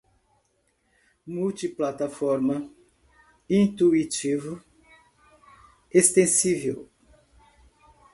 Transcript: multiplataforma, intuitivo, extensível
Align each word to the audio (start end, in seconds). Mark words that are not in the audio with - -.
multiplataforma, 1.27 2.55
intuitivo, 3.47 4.59
extensível 5.93 6.89